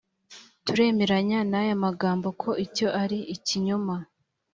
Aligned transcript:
turemeranya 0.65 1.39
n’aya 1.49 1.75
magambo 1.85 2.27
ko 2.41 2.49
icyo 2.65 2.87
ari 3.01 3.19
ikinyoma 3.35 3.95